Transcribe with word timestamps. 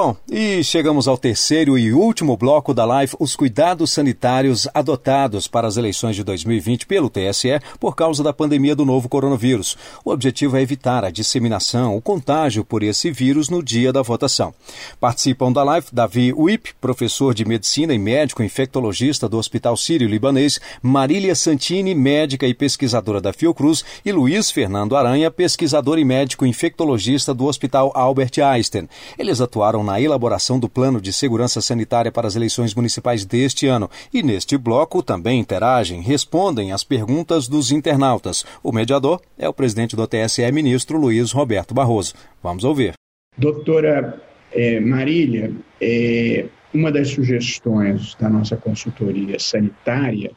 Bom, 0.00 0.14
e 0.30 0.62
chegamos 0.62 1.08
ao 1.08 1.18
terceiro 1.18 1.76
e 1.76 1.92
último 1.92 2.36
bloco 2.36 2.72
da 2.72 2.84
live, 2.84 3.16
os 3.18 3.34
cuidados 3.34 3.90
sanitários 3.90 4.68
adotados 4.72 5.48
para 5.48 5.66
as 5.66 5.76
eleições 5.76 6.14
de 6.14 6.22
2020 6.22 6.86
pelo 6.86 7.10
TSE 7.10 7.58
por 7.80 7.96
causa 7.96 8.22
da 8.22 8.32
pandemia 8.32 8.76
do 8.76 8.84
novo 8.84 9.08
coronavírus. 9.08 9.76
O 10.04 10.12
objetivo 10.12 10.56
é 10.56 10.62
evitar 10.62 11.04
a 11.04 11.10
disseminação, 11.10 11.96
o 11.96 12.00
contágio 12.00 12.64
por 12.64 12.84
esse 12.84 13.10
vírus 13.10 13.48
no 13.48 13.60
dia 13.60 13.92
da 13.92 14.00
votação. 14.00 14.54
Participam 15.00 15.50
da 15.50 15.64
live 15.64 15.88
Davi 15.92 16.32
Wip, 16.32 16.74
professor 16.80 17.34
de 17.34 17.44
medicina 17.44 17.92
e 17.92 17.98
médico 17.98 18.40
infectologista 18.40 19.28
do 19.28 19.36
Hospital 19.36 19.76
Sírio-Libanês, 19.76 20.60
Marília 20.80 21.34
Santini, 21.34 21.92
médica 21.92 22.46
e 22.46 22.54
pesquisadora 22.54 23.20
da 23.20 23.32
Fiocruz, 23.32 23.84
e 24.04 24.12
Luiz 24.12 24.52
Fernando 24.52 24.94
Aranha, 24.94 25.28
pesquisador 25.28 25.98
e 25.98 26.04
médico 26.04 26.46
infectologista 26.46 27.34
do 27.34 27.46
Hospital 27.46 27.90
Albert 27.96 28.38
Einstein. 28.38 28.88
Eles 29.18 29.40
atuaram 29.40 29.87
na 29.88 29.98
elaboração 29.98 30.60
do 30.60 30.68
Plano 30.68 31.00
de 31.00 31.14
Segurança 31.14 31.62
Sanitária 31.62 32.12
para 32.12 32.28
as 32.28 32.36
eleições 32.36 32.74
municipais 32.74 33.24
deste 33.24 33.66
ano 33.66 33.88
e, 34.12 34.22
neste 34.22 34.58
bloco, 34.58 35.02
também 35.02 35.40
interagem, 35.40 36.02
respondem 36.02 36.72
às 36.72 36.84
perguntas 36.84 37.48
dos 37.48 37.72
internautas. 37.72 38.44
O 38.62 38.70
mediador 38.70 39.18
é 39.38 39.48
o 39.48 39.54
presidente 39.54 39.96
do 39.96 40.06
TSE, 40.06 40.52
ministro 40.52 40.98
Luiz 40.98 41.32
Roberto 41.32 41.72
Barroso. 41.72 42.12
Vamos 42.42 42.64
ouvir. 42.64 42.92
Doutora 43.38 44.20
é, 44.52 44.78
Marília, 44.78 45.52
é, 45.80 46.44
uma 46.74 46.92
das 46.92 47.08
sugestões 47.08 48.14
da 48.16 48.28
nossa 48.28 48.58
consultoria 48.58 49.38
sanitária 49.38 50.32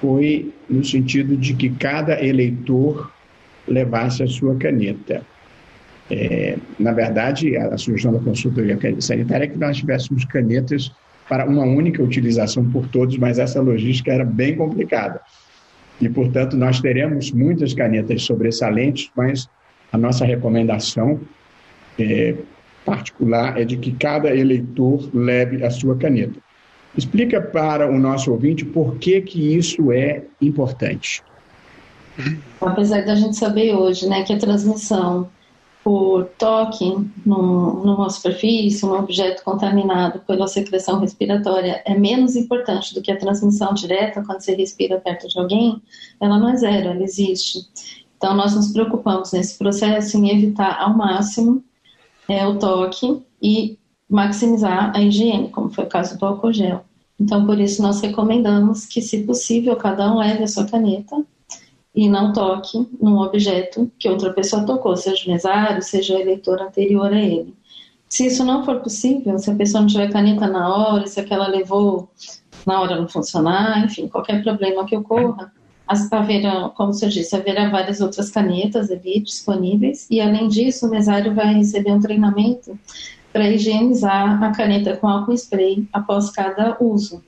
foi 0.00 0.54
no 0.70 0.82
sentido 0.82 1.36
de 1.36 1.52
que 1.52 1.68
cada 1.68 2.24
eleitor 2.24 3.12
levasse 3.68 4.22
a 4.22 4.26
sua 4.26 4.56
caneta. 4.56 5.22
É, 6.14 6.58
na 6.78 6.92
verdade, 6.92 7.56
a 7.56 7.78
sugestão 7.78 8.12
da 8.12 8.18
consultoria 8.18 8.78
sanitária 9.00 9.44
é 9.44 9.48
que 9.48 9.56
nós 9.56 9.78
tivéssemos 9.78 10.26
canetas 10.26 10.92
para 11.26 11.46
uma 11.46 11.64
única 11.64 12.02
utilização 12.02 12.70
por 12.70 12.86
todos, 12.88 13.16
mas 13.16 13.38
essa 13.38 13.62
logística 13.62 14.12
era 14.12 14.22
bem 14.22 14.54
complicada. 14.54 15.22
E, 15.98 16.08
portanto, 16.10 16.54
nós 16.54 16.80
teremos 16.80 17.32
muitas 17.32 17.72
canetas 17.72 18.24
sobressalentes, 18.24 19.10
mas 19.16 19.48
a 19.90 19.96
nossa 19.96 20.26
recomendação 20.26 21.18
é, 21.98 22.34
particular 22.84 23.58
é 23.58 23.64
de 23.64 23.78
que 23.78 23.92
cada 23.92 24.36
eleitor 24.36 25.08
leve 25.14 25.64
a 25.64 25.70
sua 25.70 25.96
caneta. 25.96 26.38
Explica 26.94 27.40
para 27.40 27.90
o 27.90 27.98
nosso 27.98 28.30
ouvinte 28.30 28.66
por 28.66 28.96
que, 28.96 29.18
que 29.22 29.56
isso 29.56 29.90
é 29.90 30.24
importante. 30.42 31.22
Apesar 32.60 33.02
da 33.06 33.14
gente 33.14 33.36
saber 33.36 33.72
hoje 33.72 34.06
né, 34.06 34.24
que 34.24 34.34
a 34.34 34.38
transmissão 34.38 35.30
por 35.82 36.26
toque 36.38 36.94
num, 37.26 37.82
numa 37.84 38.08
superfície, 38.08 38.84
um 38.86 38.92
objeto 38.92 39.42
contaminado 39.42 40.20
pela 40.20 40.46
secreção 40.46 41.00
respiratória 41.00 41.82
é 41.84 41.94
menos 41.98 42.36
importante 42.36 42.94
do 42.94 43.02
que 43.02 43.10
a 43.10 43.18
transmissão 43.18 43.74
direta 43.74 44.22
quando 44.24 44.40
você 44.40 44.54
respira 44.54 45.00
perto 45.00 45.26
de 45.28 45.38
alguém, 45.38 45.82
ela 46.20 46.38
não 46.38 46.50
é 46.50 46.56
zero, 46.56 46.90
ela 46.90 47.02
existe. 47.02 47.68
Então, 48.16 48.36
nós 48.36 48.54
nos 48.54 48.72
preocupamos 48.72 49.32
nesse 49.32 49.58
processo 49.58 50.16
em 50.16 50.30
evitar 50.30 50.80
ao 50.80 50.96
máximo 50.96 51.64
é, 52.28 52.46
o 52.46 52.56
toque 52.56 53.20
e 53.42 53.76
maximizar 54.08 54.92
a 54.94 55.02
higiene, 55.02 55.48
como 55.48 55.70
foi 55.70 55.84
o 55.84 55.88
caso 55.88 56.16
do 56.16 56.24
álcool 56.24 56.52
gel. 56.52 56.84
Então, 57.18 57.44
por 57.44 57.58
isso, 57.58 57.82
nós 57.82 58.00
recomendamos 58.00 58.86
que, 58.86 59.02
se 59.02 59.24
possível, 59.24 59.74
cada 59.74 60.12
um 60.12 60.18
leve 60.18 60.44
a 60.44 60.48
sua 60.48 60.64
caneta 60.64 61.24
e 61.94 62.08
não 62.08 62.32
toque 62.32 62.88
num 63.00 63.18
objeto 63.18 63.90
que 63.98 64.08
outra 64.08 64.32
pessoa 64.32 64.64
tocou, 64.64 64.96
seja 64.96 65.26
o 65.26 65.30
mesário, 65.30 65.82
seja 65.82 66.16
o 66.16 66.20
eleitor 66.20 66.60
anterior 66.60 67.12
a 67.12 67.20
ele. 67.20 67.54
Se 68.08 68.26
isso 68.26 68.44
não 68.44 68.64
for 68.64 68.80
possível, 68.80 69.38
se 69.38 69.50
a 69.50 69.54
pessoa 69.54 69.80
não 69.80 69.88
tiver 69.88 70.10
caneta 70.10 70.46
na 70.46 70.74
hora, 70.74 71.06
se 71.06 71.20
aquela 71.20 71.46
levou 71.46 72.10
na 72.66 72.80
hora 72.80 72.96
não 72.96 73.08
funcionar, 73.08 73.84
enfim, 73.84 74.08
qualquer 74.08 74.42
problema 74.42 74.84
que 74.84 74.96
ocorra, 74.96 75.52
haverá, 75.86 76.70
como 76.70 76.92
senhor 76.92 77.10
disse, 77.10 77.34
haverá 77.34 77.68
várias 77.68 78.00
outras 78.00 78.30
canetas 78.30 78.90
ali 78.90 79.20
disponíveis 79.20 80.06
e, 80.10 80.20
além 80.20 80.48
disso, 80.48 80.86
o 80.86 80.90
mesário 80.90 81.34
vai 81.34 81.54
receber 81.54 81.92
um 81.92 82.00
treinamento 82.00 82.78
para 83.32 83.48
higienizar 83.48 84.42
a 84.42 84.52
caneta 84.52 84.96
com 84.96 85.08
álcool 85.08 85.32
spray 85.32 85.88
após 85.92 86.30
cada 86.30 86.76
uso. 86.80 87.22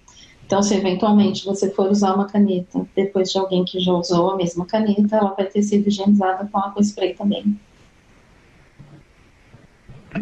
Então, 0.55 0.63
se 0.63 0.77
eventualmente 0.77 1.45
você 1.45 1.69
for 1.69 1.91
usar 1.91 2.15
uma 2.15 2.29
caneta 2.29 2.87
depois 2.95 3.33
de 3.33 3.37
alguém 3.37 3.65
que 3.65 3.81
já 3.81 3.93
usou 3.93 4.31
a 4.31 4.37
mesma 4.37 4.65
caneta, 4.65 5.17
ela 5.17 5.35
vai 5.35 5.47
ter 5.47 5.65
sido 5.65 5.89
higienizada 5.89 6.47
com 6.47 6.57
água 6.57 6.81
spray 6.81 7.13
também. 7.13 7.59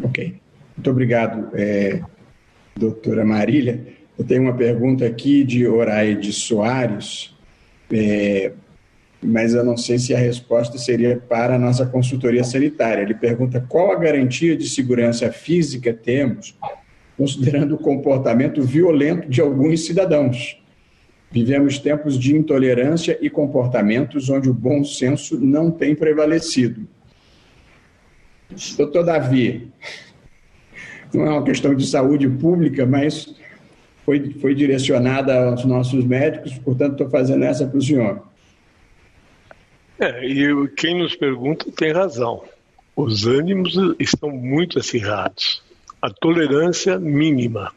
Ok. 0.02 0.40
Muito 0.74 0.90
obrigado, 0.90 1.50
é, 1.52 2.00
doutora 2.74 3.26
Marília. 3.26 3.86
Eu 4.18 4.24
tenho 4.24 4.40
uma 4.44 4.54
pergunta 4.54 5.04
aqui 5.04 5.44
de 5.44 5.66
Oraide 5.66 6.32
Soares, 6.32 7.36
é, 7.92 8.52
mas 9.22 9.52
eu 9.52 9.62
não 9.62 9.76
sei 9.76 9.98
se 9.98 10.14
a 10.14 10.18
resposta 10.18 10.78
seria 10.78 11.18
para 11.18 11.56
a 11.56 11.58
nossa 11.58 11.84
consultoria 11.84 12.42
sanitária. 12.42 13.02
Ele 13.02 13.12
pergunta 13.12 13.62
qual 13.68 13.92
a 13.92 13.96
garantia 13.96 14.56
de 14.56 14.66
segurança 14.66 15.30
física 15.30 15.92
temos 15.92 16.56
considerando 17.16 17.74
o 17.74 17.78
comportamento 17.78 18.62
violento 18.62 19.28
de 19.28 19.40
alguns 19.40 19.84
cidadãos. 19.86 20.58
Vivemos 21.30 21.78
tempos 21.78 22.18
de 22.18 22.36
intolerância 22.36 23.18
e 23.20 23.30
comportamentos 23.30 24.28
onde 24.28 24.50
o 24.50 24.54
bom 24.54 24.84
senso 24.84 25.38
não 25.40 25.70
tem 25.70 25.94
prevalecido. 25.94 26.86
Doutor 28.76 29.04
Davi, 29.04 29.70
não 31.12 31.26
é 31.26 31.30
uma 31.30 31.44
questão 31.44 31.74
de 31.74 31.86
saúde 31.86 32.28
pública, 32.28 32.84
mas 32.84 33.34
foi, 34.04 34.30
foi 34.34 34.54
direcionada 34.54 35.48
aos 35.48 35.64
nossos 35.64 36.04
médicos, 36.04 36.58
portanto, 36.58 36.92
estou 36.92 37.08
fazendo 37.08 37.44
essa 37.44 37.66
para 37.66 37.78
o 37.78 37.82
senhor. 37.82 38.22
É, 39.98 40.26
e 40.26 40.68
quem 40.76 40.98
nos 40.98 41.14
pergunta 41.14 41.70
tem 41.74 41.92
razão. 41.92 42.42
Os 42.94 43.24
ânimos 43.26 43.74
estão 43.98 44.30
muito 44.30 44.78
acirrados 44.78 45.62
a 46.02 46.10
tolerância 46.10 46.98
mínima. 46.98 47.72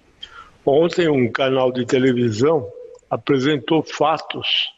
Ontem, 0.65 1.07
um 1.07 1.31
canal 1.31 1.71
de 1.71 1.85
televisão 1.85 2.67
apresentou 3.07 3.83
fatos 3.83 4.73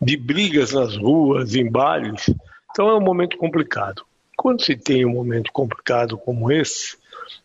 de 0.00 0.16
brigas 0.16 0.72
nas 0.72 0.96
ruas, 0.96 1.56
em 1.56 1.68
bares. 1.68 2.30
Então, 2.70 2.88
é 2.88 2.94
um 2.94 3.00
momento 3.00 3.36
complicado. 3.36 4.04
Quando 4.36 4.62
se 4.62 4.76
tem 4.76 5.04
um 5.04 5.10
momento 5.10 5.52
complicado 5.52 6.16
como 6.16 6.50
esse, 6.50 6.96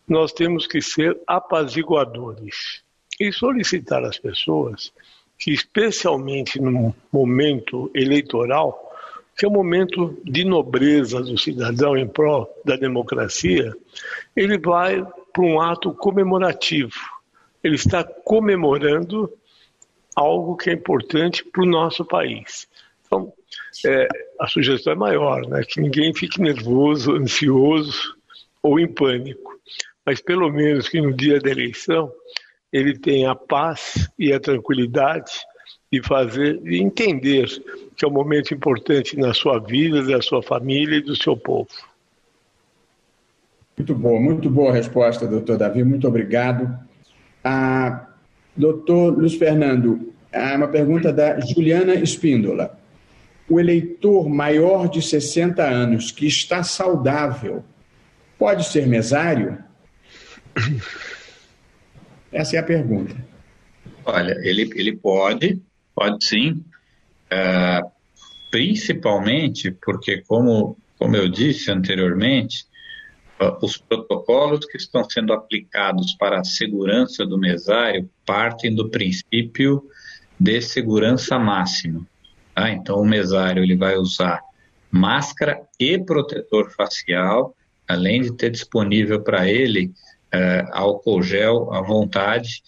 nós 0.07 0.31
temos 0.31 0.68
que 0.68 0.79
ser 0.79 1.18
apaziguadores 1.25 2.84
e 3.19 3.31
solicitar 3.31 4.03
às 4.03 4.19
pessoas 4.19 4.94
que, 5.39 5.51
especialmente 5.51 6.62
no 6.62 6.95
momento 7.12 7.89
eleitoral, 7.95 8.84
que 9.35 9.45
é 9.45 9.50
um 9.50 9.53
momento 9.53 10.18
de 10.24 10.44
nobreza 10.44 11.22
do 11.22 11.38
cidadão 11.38 11.97
em 11.97 12.07
prol 12.07 12.47
da 12.66 12.75
democracia, 12.75 13.75
ele 14.35 14.57
vai 14.57 15.06
para 15.38 15.46
um 15.46 15.62
ato 15.62 15.94
comemorativo. 15.94 17.00
Ele 17.64 17.75
está 17.75 18.03
comemorando 18.03 19.31
algo 20.16 20.58
que 20.58 20.72
é 20.72 20.74
importante 20.74 21.46
para 21.46 21.62
o 21.62 21.68
nosso 21.68 22.03
país. 22.03 22.68
Então, 23.06 23.31
é, 23.86 24.08
a 24.40 24.48
sugestão 24.48 24.94
é 24.94 24.96
maior, 24.96 25.48
né? 25.48 25.62
que 25.64 25.80
ninguém 25.80 26.12
fique 26.12 26.42
nervoso, 26.42 27.12
ansioso 27.12 28.16
ou 28.64 28.80
em 28.80 28.88
pânico, 28.88 29.59
mas 30.03 30.20
pelo 30.20 30.52
menos 30.52 30.90
que 30.90 31.00
no 31.00 31.14
dia 31.14 31.40
da 31.40 31.52
eleição 31.52 32.12
ele 32.74 32.98
tenha 32.98 33.30
a 33.30 33.36
paz 33.36 34.09
e 34.18 34.34
a 34.34 34.40
tranquilidade 34.40 35.31
de 35.92 36.02
fazer, 36.02 36.59
de 36.62 36.81
entender 36.81 37.48
que 37.96 38.04
é 38.04 38.08
um 38.08 38.12
momento 38.12 38.56
importante 38.56 39.16
na 39.16 39.36
sua 39.36 39.59
vida, 39.59 40.02
da 40.02 40.19
sua 40.19 40.42
família 40.42 40.98
e 40.98 41.02
do 41.02 41.16
seu 41.16 41.38
povo. 41.38 41.69
Muito 43.78 43.94
boa, 43.94 44.20
muito 44.20 44.50
boa 44.50 44.74
resposta, 44.74 45.28
doutor 45.28 45.56
Davi, 45.56 45.84
muito 45.84 46.08
obrigado. 46.08 46.80
Ah, 47.44 48.07
doutor 48.56 49.16
Luiz 49.16 49.36
Fernando, 49.36 50.13
ah, 50.34 50.56
uma 50.56 50.68
pergunta 50.68 51.13
da 51.13 51.40
Juliana 51.40 51.94
Espíndola. 51.94 52.75
O 53.48 53.60
eleitor 53.60 54.28
maior 54.28 54.90
de 54.90 55.00
60 55.00 55.63
anos 55.63 56.12
que 56.12 56.25
está 56.25 56.63
saudável 56.63 57.63
pode 58.40 58.66
ser 58.66 58.88
mesário? 58.88 59.60
Essa 62.34 62.56
é 62.56 62.60
a 62.60 62.63
pergunta. 62.63 63.16
Olha, 64.04 64.36
ele, 64.42 64.72
ele 64.74 64.98
pode, 64.98 65.62
pode 65.94 66.25
sim, 66.25 66.63
uh, 67.31 67.92
principalmente 68.50 69.69
porque, 69.69 70.24
como, 70.28 70.75
como 70.98 71.16
eu 71.16 71.30
disse 71.30 71.69
anteriormente, 71.69 72.66
os 73.62 73.78
protocolos 73.78 74.66
que 74.66 74.78
estão 74.78 75.07
sendo 75.07 75.31
aplicados 75.31 76.13
para 76.13 76.39
a 76.39 76.44
segurança 76.44 77.25
do 77.25 77.38
mesário 77.38 78.10
partem 78.25 78.74
do 78.74 78.89
princípio 78.89 79.84
de 80.39 80.62
segurança 80.62 81.38
máxima. 81.38 82.06
Tá? 82.56 82.72
Então, 82.72 83.00
o 83.00 83.06
mesário 83.06 83.63
ele 83.63 83.75
vai 83.75 83.95
usar 83.95 84.42
máscara 84.92 85.62
e 85.80 85.98
protetor 86.00 86.72
facial, 86.72 87.56
além 87.88 88.22
de 88.22 88.34
ter 88.34 88.50
disponível 88.50 89.22
para 89.22 89.48
ele 89.48 89.92
uh, 90.34 90.69
álcool 90.72 91.22
gel 91.22 91.74
à 91.74 91.81
vontade, 91.81 92.63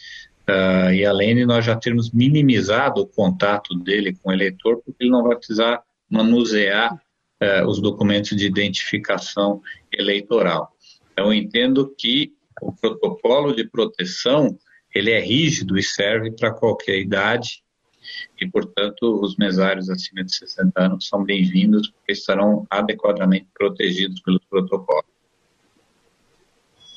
uh, 0.48 0.92
e 0.94 1.06
além 1.06 1.36
de 1.36 1.45
nós 1.45 1.66
já 1.66 1.75
termos 1.75 2.12
minimizado 2.12 3.01
o 3.01 3.07
contato 3.07 3.75
dele 3.75 4.16
com 4.21 4.30
o 4.30 4.33
eleitor, 4.33 4.81
porque 4.86 5.04
ele 5.04 5.12
não 5.12 5.24
vai 5.24 5.36
precisar 5.36 5.81
manusear 6.10 7.00
uh, 7.41 7.68
os 7.68 7.81
documentos 7.81 8.36
de 8.36 8.45
identificação 8.45 9.62
eleitoral. 9.91 10.75
Então, 11.12 11.33
entendo 11.33 11.94
que 11.97 12.33
o 12.62 12.71
protocolo 12.71 13.56
de 13.56 13.68
proteção 13.68 14.57
ele 14.94 15.12
é 15.12 15.19
rígido 15.19 15.77
e 15.77 15.83
serve 15.83 16.31
para 16.31 16.51
qualquer 16.51 16.97
idade 17.00 17.63
e, 18.39 18.47
portanto, 18.47 19.19
os 19.21 19.36
mesários 19.38 19.89
acima 19.89 20.24
de 20.24 20.36
60 20.36 20.71
anos 20.81 21.07
são 21.07 21.24
bem-vindos 21.24 21.89
porque 21.89 22.13
estarão 22.13 22.65
adequadamente 22.69 23.47
protegidos 23.53 24.21
pelo 24.21 24.39
protocolo. 24.50 25.06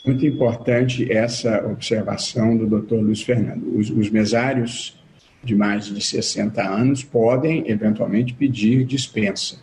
Muito 0.05 0.27
importante 0.27 1.11
essa 1.13 1.65
observação 1.67 2.57
do 2.57 2.81
Dr. 2.81 2.95
Luiz 2.95 3.23
Fernando. 3.23 3.79
Os, 3.79 3.91
os 3.91 4.11
mesários 4.11 4.99
de 5.45 5.55
mais 5.55 5.87
de 5.87 6.01
60 6.01 6.63
anos 6.63 7.05
podem, 7.05 7.69
eventualmente, 7.69 8.35
pedir 8.35 8.85
dispensa, 8.85 9.61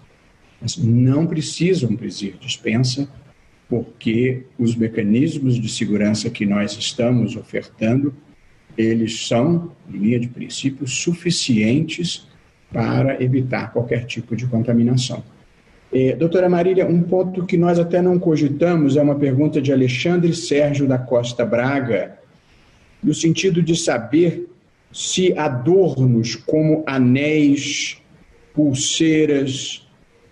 mas 0.61 0.77
não 0.77 1.25
precisam 1.25 1.95
pedir 1.95 2.37
dispensa 2.39 3.07
porque 3.67 4.43
os 4.57 4.75
mecanismos 4.75 5.59
de 5.59 5.69
segurança 5.69 6.29
que 6.29 6.45
nós 6.45 6.77
estamos 6.77 7.35
ofertando 7.35 8.13
eles 8.77 9.27
são, 9.27 9.71
em 9.89 9.97
linha 9.97 10.19
de 10.19 10.29
princípio, 10.29 10.87
suficientes 10.87 12.27
para 12.71 13.21
evitar 13.21 13.73
qualquer 13.73 14.05
tipo 14.05 14.35
de 14.35 14.47
contaminação. 14.47 15.23
É, 15.91 16.15
doutora 16.15 16.47
Marília, 16.47 16.85
um 16.85 17.01
ponto 17.01 17.45
que 17.45 17.57
nós 17.57 17.79
até 17.79 18.01
não 18.01 18.17
cogitamos 18.17 18.95
é 18.95 19.01
uma 19.01 19.15
pergunta 19.15 19.61
de 19.61 19.73
Alexandre 19.73 20.33
Sérgio 20.33 20.87
da 20.87 20.97
Costa 20.97 21.45
Braga, 21.45 22.19
no 23.03 23.13
sentido 23.13 23.61
de 23.61 23.75
saber 23.75 24.47
se 24.93 25.37
adornos 25.37 26.35
como 26.35 26.83
anéis, 26.85 27.97
pulseiras, 28.53 29.88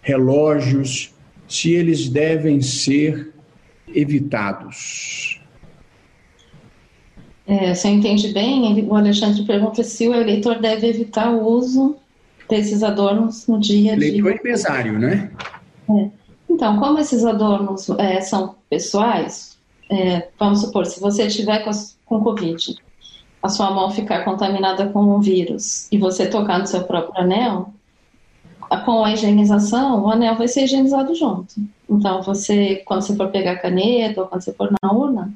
relógios, 0.08 1.14
se 1.50 1.74
eles 1.74 2.08
devem 2.08 2.62
ser 2.62 3.34
evitados. 3.94 5.42
É, 7.46 7.74
se 7.74 7.90
eu 7.90 7.94
entendi 7.94 8.30
bem, 8.30 8.72
ele, 8.72 8.88
o 8.88 8.96
Alexandre 8.96 9.44
pergunta 9.44 9.84
se 9.84 10.08
o 10.08 10.14
eleitor 10.14 10.60
deve 10.60 10.88
evitar 10.88 11.30
o 11.30 11.46
uso 11.46 11.98
desses 12.50 12.84
adornos 12.84 13.48
no 13.48 13.60
dia 13.60 13.94
a 13.94 13.96
dia. 13.98 14.08
Eleitor 14.08 14.40
e 14.40 14.44
mesário, 14.44 14.98
né? 14.98 15.30
É. 15.90 16.10
Então, 16.50 16.80
como 16.80 17.00
esses 17.00 17.26
adornos 17.26 17.90
é, 17.92 18.22
são 18.22 18.56
pessoais, 18.70 19.58
é, 19.92 20.30
vamos 20.40 20.62
supor, 20.62 20.86
se 20.86 21.02
você 21.02 21.28
tiver 21.28 21.66
com, 21.66 21.72
com 22.06 22.24
Covid, 22.24 22.76
a 23.44 23.50
sua 23.50 23.72
mão 23.72 23.92
ficar 23.92 24.24
contaminada 24.24 24.88
com 24.88 25.02
um 25.02 25.20
vírus 25.20 25.92
e 25.92 25.98
você 25.98 26.28
tocar 26.28 26.60
no 26.60 26.66
seu 26.66 26.84
próprio 26.84 27.22
anel, 27.22 27.74
com 28.86 29.04
a 29.04 29.14
higienização, 29.14 30.04
o 30.04 30.10
anel 30.10 30.36
vai 30.36 30.48
ser 30.48 30.64
higienizado 30.64 31.16
junto. 31.16 31.56
Então, 31.90 32.22
você, 32.22 32.84
quando 32.86 33.02
você 33.02 33.16
for 33.16 33.30
pegar 33.30 33.54
a 33.54 33.60
caneta 33.60 34.22
ou 34.22 34.28
quando 34.28 34.42
você 34.42 34.54
for 34.54 34.70
na 34.82 34.92
urna, 34.92 35.34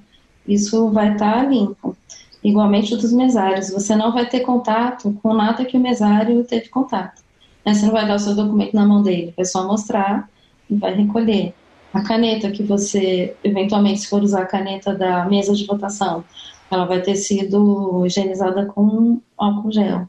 isso 0.48 0.90
vai 0.90 1.14
estar 1.14 1.36
tá 1.36 1.44
limpo. 1.44 1.96
Igualmente 2.44 2.96
dos 2.96 3.14
mesários, 3.14 3.70
você 3.70 3.96
não 3.96 4.12
vai 4.12 4.28
ter 4.28 4.42
contato 4.42 5.18
com 5.22 5.34
nada 5.34 5.64
que 5.64 5.78
o 5.78 5.80
mesário 5.80 6.44
teve 6.44 6.70
contato. 6.70 7.22
Né? 7.66 7.74
Você 7.74 7.86
não 7.86 7.94
vai 7.94 8.08
dar 8.08 8.16
o 8.16 8.20
seu 8.20 8.36
documento 8.36 8.74
na 8.74 8.86
mão 8.86 9.02
dele, 9.04 9.34
vai 9.36 9.46
só 9.46 9.66
mostrar 9.66 10.30
e 10.70 10.76
vai 10.76 10.94
recolher. 10.94 11.54
A 11.94 12.02
caneta 12.02 12.50
que 12.50 12.64
você, 12.64 13.36
eventualmente, 13.44 14.00
se 14.00 14.08
for 14.08 14.24
usar 14.24 14.44
a 14.44 14.46
caneta 14.46 14.94
da 14.94 15.26
mesa 15.26 15.54
de 15.54 15.66
votação, 15.66 16.24
ela 16.70 16.86
vai 16.86 17.02
ter 17.02 17.16
sido 17.16 18.06
higienizada 18.06 18.66
com 18.66 19.20
álcool 19.38 19.72
gel. 19.72 20.08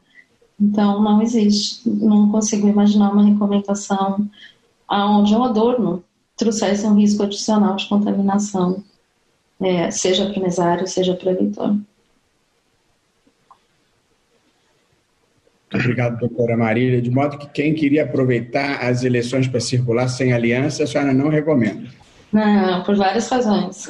Então, 0.59 1.01
não 1.01 1.21
existe, 1.21 1.87
não 1.89 2.29
consigo 2.29 2.67
imaginar 2.67 3.11
uma 3.11 3.23
recomendação 3.23 4.29
onde 4.89 5.35
um 5.35 5.43
adorno 5.43 6.03
trouxesse 6.37 6.85
um 6.85 6.95
risco 6.95 7.23
adicional 7.23 7.75
de 7.75 7.87
contaminação 7.87 8.83
é, 9.61 9.89
seja 9.91 10.29
para 10.29 10.39
o 10.39 10.43
mesário, 10.43 10.87
seja 10.87 11.15
para 11.15 11.29
o 11.29 11.31
eleitor. 11.31 11.77
Obrigado, 15.73 16.19
doutora 16.19 16.55
Marília. 16.55 17.01
De 17.01 17.09
modo 17.09 17.37
que 17.37 17.47
quem 17.49 17.73
queria 17.73 18.03
aproveitar 18.03 18.83
as 18.83 19.03
eleições 19.03 19.47
para 19.47 19.59
circular 19.59 20.07
sem 20.07 20.31
aliança, 20.33 20.83
a 20.83 20.87
senhora 20.87 21.13
não 21.13 21.29
recomenda? 21.29 21.89
Não, 22.31 22.83
por 22.83 22.95
várias 22.95 23.27
razões. 23.29 23.89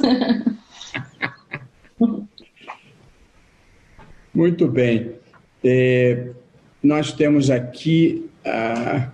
Muito 4.33 4.67
bem. 4.67 5.11
É, 5.63 6.31
nós 6.83 7.13
temos 7.13 7.49
aqui, 7.49 8.29
ah, 8.45 9.09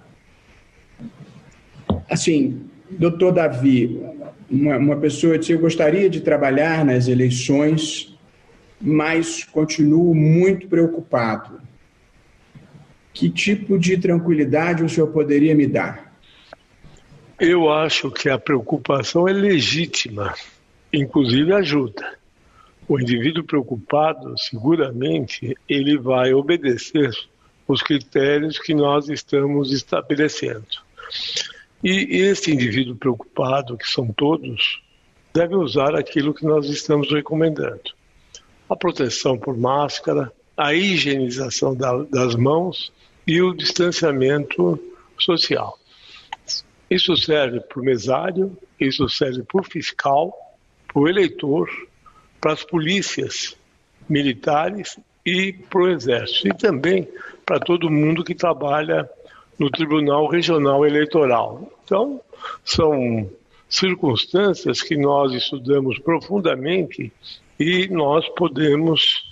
assim, 2.10 2.66
doutor 2.90 3.32
Davi, 3.32 4.02
uma, 4.50 4.78
uma 4.78 4.96
pessoa 4.98 5.38
disse: 5.38 5.52
Eu 5.52 5.60
gostaria 5.60 6.10
de 6.10 6.22
trabalhar 6.22 6.84
nas 6.84 7.08
eleições, 7.08 8.18
mas 8.82 9.44
continuo 9.44 10.16
muito 10.16 10.68
preocupado. 10.68 11.62
Que 13.14 13.30
tipo 13.30 13.78
de 13.78 13.98
tranquilidade 13.98 14.84
o 14.84 14.90
senhor 14.90 15.08
poderia 15.08 15.54
me 15.54 15.68
dar? 15.68 16.14
Eu 17.40 17.72
acho 17.72 18.12
que 18.12 18.30
a 18.30 18.38
preocupação 18.38 19.28
é 19.28 19.34
legítima, 19.34 20.34
inclusive 20.92 21.54
ajuda. 21.54 22.18
O 22.88 23.00
indivíduo 23.00 23.44
preocupado, 23.44 24.34
seguramente, 24.38 25.56
ele 25.68 25.98
vai 25.98 26.34
obedecer 26.34 27.12
os 27.70 27.84
critérios 27.84 28.58
que 28.58 28.74
nós 28.74 29.10
estamos 29.10 29.72
estabelecendo. 29.72 30.66
E 31.84 32.18
esse 32.18 32.52
indivíduo 32.52 32.96
preocupado, 32.96 33.78
que 33.78 33.88
são 33.88 34.12
todos, 34.12 34.82
deve 35.32 35.56
usar 35.56 35.96
aquilo 35.96 36.34
que 36.34 36.44
nós 36.44 36.68
estamos 36.68 37.12
recomendando: 37.12 37.94
a 38.68 38.76
proteção 38.76 39.38
por 39.38 39.56
máscara, 39.56 40.34
a 40.58 40.74
higienização 40.74 41.76
da, 41.76 41.96
das 42.06 42.36
mãos 42.36 42.92
e 43.26 43.40
o 43.40 43.54
distanciamento 43.54 44.80
social. 45.20 45.78
Isso 46.90 47.16
serve 47.16 47.60
para 47.60 47.80
o 47.80 47.86
mesário, 47.86 48.58
isso 48.80 49.08
serve 49.08 49.44
para 49.44 49.62
o 49.62 49.64
fiscal, 49.64 50.34
para 50.88 51.00
o 51.00 51.08
eleitor, 51.08 51.70
para 52.42 52.54
as 52.54 52.64
polícias 52.64 53.56
militares 54.10 54.98
e 55.30 55.54
para 55.54 55.82
o 55.82 55.90
exército, 55.90 56.48
e 56.48 56.54
também 56.54 57.08
para 57.46 57.60
todo 57.60 57.90
mundo 57.90 58.24
que 58.24 58.34
trabalha 58.34 59.08
no 59.60 59.70
Tribunal 59.70 60.28
Regional 60.28 60.86
Eleitoral. 60.86 61.72
Então, 61.84 62.20
são 62.64 63.30
circunstâncias 63.70 64.82
que 64.82 64.98
nós 64.98 65.34
estudamos 65.34 66.00
profundamente 66.00 67.12
e 67.60 67.88
nós 67.90 68.28
podemos 68.30 69.30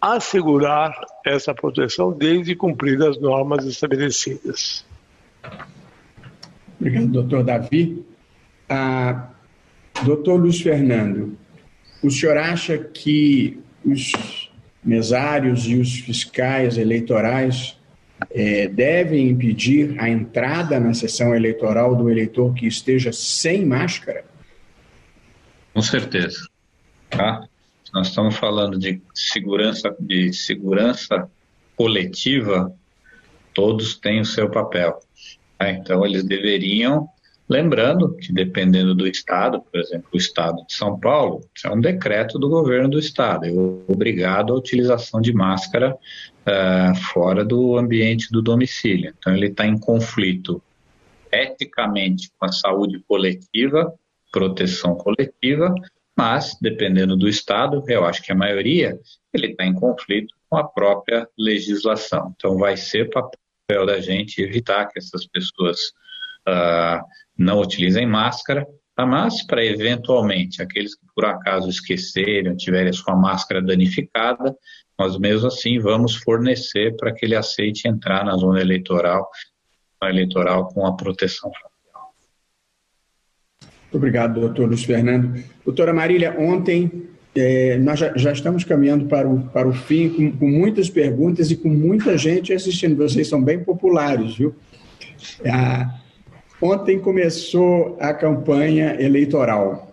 assegurar 0.00 0.94
essa 1.24 1.54
proteção 1.54 2.12
desde 2.12 2.54
cumprir 2.54 3.02
as 3.02 3.18
normas 3.18 3.64
estabelecidas. 3.64 4.84
Obrigado, 6.78 7.06
doutor 7.08 7.44
Davi. 7.44 8.04
Ah, 8.68 9.28
doutor 10.04 10.40
Luiz 10.40 10.60
Fernando, 10.60 11.36
o 12.02 12.10
senhor 12.10 12.36
acha 12.36 12.78
que 12.78 13.60
os 13.84 14.41
mesários 14.84 15.66
e 15.66 15.76
os 15.76 16.00
fiscais 16.00 16.76
eleitorais 16.76 17.78
é, 18.30 18.68
devem 18.68 19.28
impedir 19.28 19.98
a 19.98 20.08
entrada 20.08 20.78
na 20.78 20.94
sessão 20.94 21.34
eleitoral 21.34 21.94
do 21.94 22.10
eleitor 22.10 22.54
que 22.54 22.66
esteja 22.66 23.12
sem 23.12 23.64
máscara? 23.64 24.24
Com 25.72 25.82
certeza. 25.82 26.46
Tá? 27.10 27.46
Nós 27.92 28.08
estamos 28.08 28.36
falando 28.36 28.78
de 28.78 29.00
segurança, 29.14 29.94
de 29.98 30.32
segurança 30.32 31.30
coletiva, 31.76 32.72
todos 33.54 33.98
têm 33.98 34.20
o 34.20 34.24
seu 34.24 34.50
papel. 34.50 34.98
Tá? 35.58 35.70
Então, 35.70 36.04
eles 36.04 36.24
deveriam 36.24 37.08
Lembrando 37.52 38.16
que, 38.16 38.32
dependendo 38.32 38.94
do 38.94 39.06
estado, 39.06 39.60
por 39.60 39.78
exemplo, 39.78 40.08
o 40.10 40.16
estado 40.16 40.64
de 40.66 40.72
São 40.72 40.98
Paulo, 40.98 41.46
é 41.62 41.68
um 41.68 41.82
decreto 41.82 42.38
do 42.38 42.48
governo 42.48 42.88
do 42.88 42.98
estado, 42.98 43.44
é 43.44 43.50
obrigado 43.92 44.54
à 44.54 44.56
utilização 44.56 45.20
de 45.20 45.34
máscara 45.34 45.94
uh, 45.94 46.94
fora 47.12 47.44
do 47.44 47.76
ambiente 47.76 48.32
do 48.32 48.40
domicílio. 48.40 49.12
Então, 49.18 49.36
ele 49.36 49.48
está 49.48 49.66
em 49.66 49.76
conflito 49.76 50.62
eticamente 51.30 52.30
com 52.38 52.46
a 52.46 52.52
saúde 52.52 53.04
coletiva, 53.06 53.92
proteção 54.32 54.94
coletiva, 54.94 55.74
mas, 56.16 56.56
dependendo 56.58 57.18
do 57.18 57.28
estado, 57.28 57.84
eu 57.86 58.06
acho 58.06 58.22
que 58.22 58.32
a 58.32 58.34
maioria, 58.34 58.98
ele 59.30 59.48
está 59.48 59.66
em 59.66 59.74
conflito 59.74 60.34
com 60.48 60.56
a 60.56 60.64
própria 60.64 61.28
legislação. 61.38 62.32
Então, 62.34 62.56
vai 62.56 62.78
ser 62.78 63.10
papel 63.10 63.84
da 63.84 64.00
gente 64.00 64.40
evitar 64.40 64.86
que 64.86 64.98
essas 64.98 65.26
pessoas 65.26 65.78
uh, 66.48 67.04
não 67.38 67.60
utilizem 67.60 68.06
máscara 68.06 68.66
mas 69.06 69.44
para 69.46 69.64
eventualmente 69.64 70.62
aqueles 70.62 70.94
que 70.94 71.06
por 71.14 71.24
acaso 71.24 71.68
esquecerem, 71.68 72.56
tiverem 72.56 72.90
a 72.90 72.92
sua 72.92 73.16
máscara 73.16 73.62
danificada, 73.62 74.54
nós 74.98 75.18
mesmo 75.18 75.48
assim 75.48 75.78
vamos 75.78 76.16
fornecer 76.16 76.94
para 76.96 77.12
que 77.12 77.24
ele 77.24 77.34
aceite 77.34 77.88
entrar 77.88 78.24
na 78.24 78.36
zona 78.36 78.60
eleitoral, 78.60 79.28
eleitoral 80.02 80.68
com 80.68 80.86
a 80.86 80.94
proteção. 80.94 81.50
Muito 83.60 83.96
obrigado, 83.96 84.40
doutor 84.40 84.68
Luiz 84.68 84.84
Fernando. 84.84 85.42
Doutora 85.64 85.92
Marília, 85.92 86.34
ontem 86.38 87.08
é, 87.34 87.78
nós 87.78 87.98
já, 87.98 88.16
já, 88.16 88.32
estamos 88.32 88.64
caminhando 88.64 89.06
para 89.06 89.28
o, 89.28 89.42
para 89.48 89.68
o 89.68 89.72
fim 89.72 90.10
com, 90.10 90.38
com, 90.38 90.48
muitas 90.48 90.88
perguntas 90.88 91.50
e 91.50 91.56
com 91.56 91.68
muita 91.68 92.16
gente 92.16 92.52
assistindo. 92.52 92.96
Vocês 92.96 93.28
são 93.28 93.42
bem 93.42 93.62
populares, 93.62 94.36
viu? 94.36 94.54
Ah, 95.46 96.01
ontem 96.62 97.00
começou 97.00 97.96
a 98.00 98.14
campanha 98.14 98.96
eleitoral. 99.00 99.92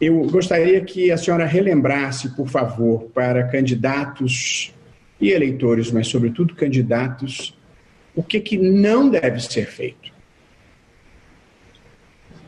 Eu 0.00 0.28
gostaria 0.28 0.80
que 0.80 1.12
a 1.12 1.16
senhora 1.16 1.46
relembrasse, 1.46 2.34
por 2.34 2.48
favor, 2.48 3.04
para 3.14 3.44
candidatos 3.44 4.74
e 5.20 5.30
eleitores, 5.30 5.90
mas 5.90 6.08
sobretudo 6.08 6.54
candidatos, 6.54 7.56
o 8.14 8.22
que, 8.22 8.40
que 8.40 8.58
não 8.58 9.08
deve 9.08 9.40
ser 9.40 9.66
feito. 9.66 10.12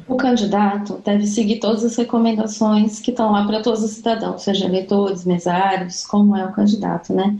O 0.06 0.16
candidato 0.16 1.00
deve 1.04 1.24
seguir 1.24 1.60
todas 1.60 1.84
as 1.84 1.96
recomendações 1.96 2.98
que 2.98 3.12
estão 3.12 3.30
lá 3.30 3.46
para 3.46 3.62
todos 3.62 3.82
os 3.84 3.92
cidadãos, 3.92 4.42
seja 4.42 4.66
eleitores, 4.66 5.24
mesários, 5.24 6.04
como 6.04 6.36
é 6.36 6.44
o 6.44 6.52
candidato, 6.52 7.14
né? 7.14 7.38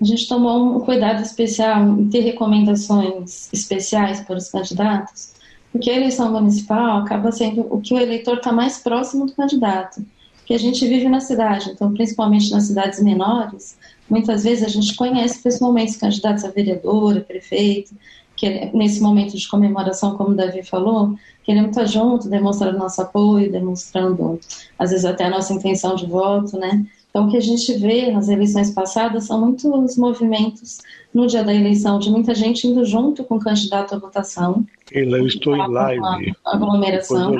A 0.00 0.04
gente 0.04 0.28
tomou 0.28 0.76
um 0.76 0.80
cuidado 0.80 1.22
especial 1.22 1.82
em 1.98 2.08
ter 2.08 2.20
recomendações 2.20 3.48
especiais 3.52 4.20
para 4.20 4.36
os 4.36 4.48
candidatos, 4.48 5.34
porque 5.72 5.90
a 5.90 5.96
eleição 5.96 6.32
municipal 6.32 6.98
acaba 6.98 7.32
sendo 7.32 7.66
o 7.68 7.80
que 7.80 7.94
o 7.94 7.98
eleitor 7.98 8.36
está 8.36 8.52
mais 8.52 8.78
próximo 8.78 9.26
do 9.26 9.32
candidato. 9.32 10.04
Que 10.46 10.54
a 10.54 10.58
gente 10.58 10.86
vive 10.86 11.08
na 11.08 11.20
cidade, 11.20 11.70
então, 11.70 11.92
principalmente 11.92 12.50
nas 12.50 12.64
cidades 12.64 13.02
menores, 13.02 13.76
muitas 14.08 14.44
vezes 14.44 14.64
a 14.64 14.68
gente 14.68 14.94
conhece 14.94 15.42
pessoalmente 15.42 15.90
os 15.92 15.98
candidatos 15.98 16.44
a 16.44 16.50
vereador, 16.50 17.20
prefeito, 17.22 17.94
que 18.34 18.70
nesse 18.72 19.02
momento 19.02 19.36
de 19.36 19.48
comemoração, 19.48 20.16
como 20.16 20.30
o 20.30 20.34
Davi 20.34 20.62
falou, 20.62 21.14
queremos 21.42 21.70
estar 21.70 21.86
junto, 21.86 22.30
demonstrando 22.30 22.78
nosso 22.78 23.02
apoio, 23.02 23.50
demonstrando, 23.50 24.38
às 24.78 24.90
vezes, 24.90 25.04
até 25.04 25.24
a 25.24 25.30
nossa 25.30 25.52
intenção 25.52 25.96
de 25.96 26.06
voto, 26.06 26.56
né? 26.56 26.86
Então, 27.10 27.26
o 27.26 27.30
que 27.30 27.36
a 27.36 27.40
gente 27.40 27.72
vê 27.74 28.10
nas 28.10 28.28
eleições 28.28 28.70
passadas 28.70 29.24
são 29.24 29.40
muitos 29.40 29.96
movimentos 29.96 30.78
no 31.12 31.26
dia 31.26 31.42
da 31.42 31.54
eleição, 31.54 31.98
de 31.98 32.10
muita 32.10 32.34
gente 32.34 32.66
indo 32.66 32.84
junto 32.84 33.24
com 33.24 33.36
o 33.36 33.40
candidato 33.40 33.94
à 33.94 33.98
votação. 33.98 34.64
Eu 34.92 35.26
estou 35.26 35.56
em 35.56 35.68
live. 35.68 36.36
Aglomeração. 36.44 37.34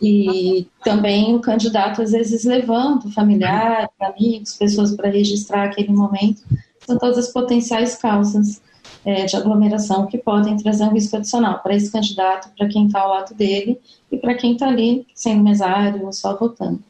E 0.00 0.66
também 0.82 1.34
o 1.34 1.40
candidato, 1.40 2.00
às 2.00 2.12
vezes, 2.12 2.44
levando 2.44 3.10
familiares, 3.10 3.90
amigos, 4.00 4.54
pessoas 4.54 4.96
para 4.96 5.10
registrar 5.10 5.64
aquele 5.64 5.92
momento. 5.92 6.42
São 6.86 6.96
todas 6.96 7.18
as 7.18 7.32
potenciais 7.32 7.96
causas 7.96 8.62
é, 9.04 9.26
de 9.26 9.36
aglomeração 9.36 10.06
que 10.06 10.16
podem 10.16 10.56
trazer 10.56 10.84
um 10.84 10.92
risco 10.92 11.16
adicional 11.16 11.58
para 11.58 11.74
esse 11.74 11.92
candidato, 11.92 12.50
para 12.56 12.68
quem 12.68 12.86
está 12.86 13.00
ao 13.00 13.10
lado 13.10 13.34
dele 13.34 13.78
e 14.10 14.16
para 14.16 14.34
quem 14.34 14.54
está 14.54 14.68
ali 14.68 15.06
sendo 15.14 15.42
mesário 15.42 16.06
ou 16.06 16.12
só 16.12 16.36
votando. 16.36 16.82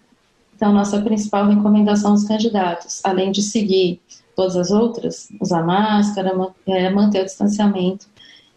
Então, 0.61 0.75
nossa 0.75 1.01
principal 1.01 1.49
recomendação 1.49 2.11
aos 2.11 2.25
candidatos, 2.25 3.01
além 3.03 3.33
de 3.33 3.41
seguir 3.41 3.99
todas 4.37 4.57
as 4.59 4.71
outras, 4.71 5.31
usar 5.41 5.63
máscara, 5.63 6.33
é, 6.67 6.91
manter 6.91 7.23
o 7.23 7.25
distanciamento 7.25 8.07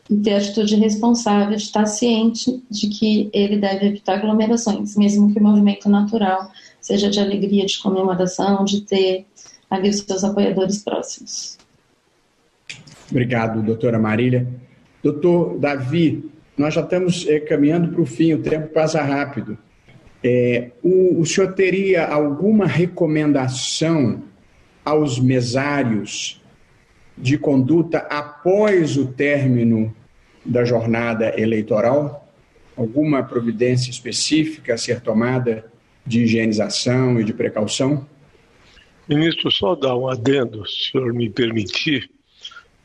e 0.09 0.17
ter 0.17 0.33
atitude 0.33 0.75
responsável 0.75 1.55
de 1.55 1.63
estar 1.63 1.85
ciente 1.85 2.61
de 2.69 2.89
que 2.89 3.29
ele 3.31 3.55
deve 3.55 3.85
evitar 3.85 4.15
aglomerações, 4.15 4.97
mesmo 4.97 5.31
que 5.31 5.39
o 5.39 5.41
movimento 5.41 5.87
natural 5.87 6.51
seja 6.81 7.09
de 7.09 7.21
alegria, 7.21 7.65
de 7.65 7.79
comemoração, 7.81 8.65
de 8.65 8.81
ter 8.81 9.25
ali 9.69 9.87
os 9.87 9.99
seus 9.99 10.25
apoiadores 10.25 10.83
próximos. 10.83 11.57
Obrigado, 13.09 13.63
doutora 13.63 13.97
Marília. 13.97 14.45
Doutor 15.01 15.57
Davi, 15.57 16.29
nós 16.57 16.73
já 16.73 16.81
estamos 16.81 17.25
é, 17.29 17.39
caminhando 17.39 17.93
para 17.93 18.01
o 18.01 18.05
fim, 18.05 18.33
o 18.33 18.41
tempo 18.41 18.73
passa 18.73 19.01
rápido. 19.01 19.57
É, 20.23 20.71
o, 20.81 21.19
o 21.19 21.25
senhor 21.25 21.53
teria 21.53 22.05
alguma 22.05 22.65
recomendação 22.65 24.23
aos 24.85 25.19
mesários 25.19 26.41
de 27.17 27.37
conduta 27.37 27.99
após 28.09 28.97
o 28.97 29.07
término 29.07 29.93
da 30.45 30.63
jornada 30.63 31.39
eleitoral? 31.39 32.27
Alguma 32.75 33.21
providência 33.21 33.91
específica 33.91 34.73
a 34.73 34.77
ser 34.77 35.01
tomada 35.01 35.71
de 36.05 36.23
higienização 36.23 37.19
e 37.19 37.23
de 37.23 37.33
precaução? 37.33 38.07
Ministro, 39.07 39.51
só 39.51 39.75
dar 39.75 39.95
um 39.97 40.07
adendo, 40.07 40.65
se 40.65 40.89
o 40.89 40.91
senhor 40.91 41.13
me 41.13 41.29
permitir. 41.29 42.09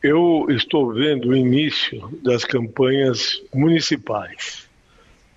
Eu 0.02 0.46
estou 0.50 0.92
vendo 0.92 1.28
o 1.28 1.36
início 1.36 2.08
das 2.22 2.44
campanhas 2.44 3.42
municipais 3.54 4.68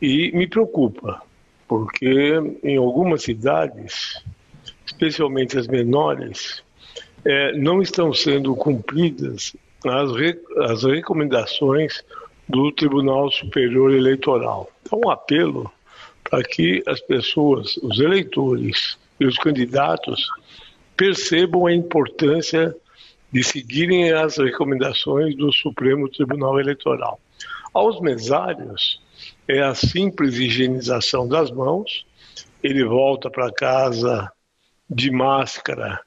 e 0.02 0.32
me 0.34 0.48
preocupa, 0.48 1.22
porque 1.72 2.34
em 2.66 2.76
algumas 2.76 3.24
cidades, 3.24 4.22
especialmente 4.86 5.58
as 5.58 5.70
menores, 5.70 6.62
é, 7.24 7.54
não 7.54 7.82
estão 7.82 8.14
sendo 8.14 8.54
cumpridas 8.58 9.56
as, 9.86 10.14
re, 10.14 10.38
as 10.66 10.84
recomendações 10.84 12.04
do 12.46 12.74
Tribunal 12.74 13.32
Superior 13.32 13.94
Eleitoral. 13.94 14.70
Então, 14.82 15.00
um 15.06 15.10
apelo 15.10 15.72
para 16.30 16.44
que 16.44 16.84
as 16.86 17.00
pessoas, 17.00 17.78
os 17.78 18.02
eleitores 18.02 18.98
e 19.18 19.26
os 19.26 19.38
candidatos 19.38 20.28
percebam 20.98 21.68
a 21.68 21.74
importância 21.74 22.76
de 23.32 23.46
seguirem 23.46 24.12
as 24.12 24.36
recomendações 24.36 25.38
do 25.38 25.54
Supremo 25.54 26.10
Tribunal 26.10 26.60
Eleitoral. 26.60 27.18
Aos 27.74 28.02
mesários, 28.02 29.00
é 29.52 29.62
a 29.64 29.76
simples 29.76 30.36
higienização 30.36 31.28
das 31.28 31.52
mãos, 31.52 32.06
ele 32.64 32.86
volta 32.86 33.30
para 33.30 33.52
casa 33.52 34.32
de 34.90 35.12
máscara 35.12 36.00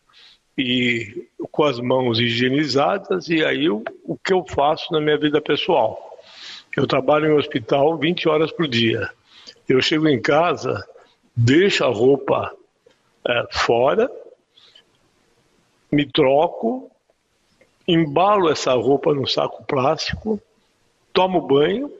e 0.56 1.28
com 1.52 1.64
as 1.64 1.78
mãos 1.78 2.18
higienizadas, 2.18 3.28
e 3.28 3.44
aí 3.44 3.68
o, 3.68 3.82
o 4.04 4.16
que 4.16 4.32
eu 4.32 4.44
faço 4.46 4.90
na 4.92 5.00
minha 5.00 5.18
vida 5.18 5.42
pessoal? 5.42 6.18
Eu 6.74 6.86
trabalho 6.86 7.26
em 7.26 7.36
hospital 7.36 7.98
20 7.98 8.28
horas 8.28 8.50
por 8.50 8.66
dia. 8.66 9.10
Eu 9.68 9.82
chego 9.82 10.08
em 10.08 10.20
casa, 10.20 10.82
deixo 11.36 11.84
a 11.84 11.88
roupa 11.88 12.50
é, 13.28 13.46
fora, 13.50 14.10
me 15.92 16.06
troco, 16.06 16.90
embalo 17.86 18.50
essa 18.50 18.72
roupa 18.72 19.12
no 19.12 19.26
saco 19.26 19.64
plástico, 19.64 20.40
tomo 21.12 21.42
banho, 21.42 21.92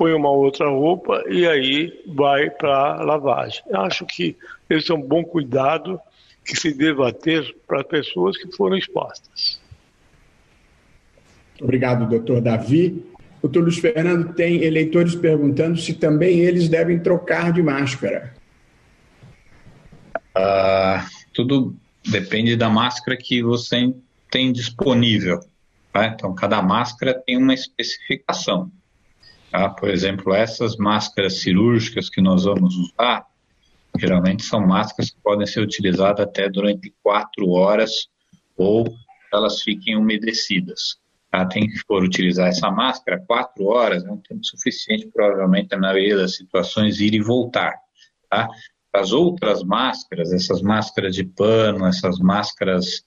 ponho 0.00 0.16
uma 0.16 0.30
outra 0.30 0.66
roupa 0.66 1.22
e 1.28 1.46
aí 1.46 2.02
vai 2.06 2.48
para 2.48 3.02
lavagem. 3.02 3.62
Eu 3.68 3.82
acho 3.82 4.06
que 4.06 4.34
esse 4.70 4.90
é 4.90 4.94
um 4.94 5.02
bom 5.02 5.22
cuidado 5.22 6.00
que 6.42 6.56
se 6.58 6.72
deva 6.72 7.12
ter 7.12 7.54
para 7.68 7.84
pessoas 7.84 8.38
que 8.38 8.50
foram 8.56 8.78
expostas. 8.78 9.60
Obrigado, 11.60 12.08
doutor 12.08 12.40
Davi. 12.40 13.04
Doutor 13.42 13.62
Luiz 13.62 13.76
Fernando, 13.76 14.32
tem 14.32 14.64
eleitores 14.64 15.14
perguntando 15.14 15.78
se 15.78 15.92
também 15.92 16.40
eles 16.40 16.66
devem 16.66 16.98
trocar 16.98 17.52
de 17.52 17.62
máscara. 17.62 18.34
Uh, 20.34 21.04
tudo 21.34 21.76
depende 22.10 22.56
da 22.56 22.70
máscara 22.70 23.18
que 23.18 23.42
você 23.42 23.92
tem 24.30 24.50
disponível. 24.50 25.40
Tá? 25.92 26.06
Então, 26.06 26.34
cada 26.34 26.62
máscara 26.62 27.12
tem 27.12 27.36
uma 27.36 27.52
especificação. 27.52 28.70
Tá? 29.50 29.68
Por 29.68 29.88
exemplo, 29.90 30.32
essas 30.32 30.76
máscaras 30.76 31.40
cirúrgicas 31.40 32.08
que 32.08 32.20
nós 32.20 32.44
vamos 32.44 32.76
usar, 32.76 33.26
geralmente 33.98 34.44
são 34.44 34.64
máscaras 34.64 35.10
que 35.10 35.20
podem 35.22 35.46
ser 35.46 35.60
utilizadas 35.60 36.24
até 36.24 36.48
durante 36.48 36.94
quatro 37.02 37.50
horas 37.50 38.08
ou 38.56 38.86
elas 39.32 39.60
fiquem 39.62 39.96
umedecidas. 39.96 40.98
Tá? 41.30 41.44
Tem 41.46 41.68
que 41.68 41.78
for 41.78 42.02
utilizar 42.02 42.48
essa 42.48 42.70
máscara, 42.70 43.22
quatro 43.26 43.66
horas 43.66 44.04
é 44.04 44.10
um 44.10 44.18
tempo 44.18 44.44
suficiente, 44.44 45.08
provavelmente, 45.12 45.70
na 45.70 45.78
maioria 45.78 46.16
das 46.16 46.36
situações, 46.36 47.00
ir 47.00 47.14
e 47.14 47.20
voltar. 47.20 47.74
Tá? 48.28 48.48
As 48.92 49.12
outras 49.12 49.62
máscaras, 49.62 50.32
essas 50.32 50.62
máscaras 50.62 51.14
de 51.14 51.24
pano, 51.24 51.86
essas 51.86 52.18
máscaras 52.18 53.04